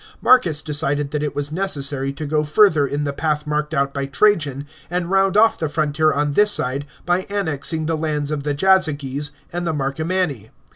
[0.19, 4.07] Marcus dec.ded that it was necessary to go further in the path marked out by
[4.07, 8.41] Tra jan, and round off the frontier on this side by annexing the lauds of
[8.41, 10.49] the Jazyges and the Marcomanni.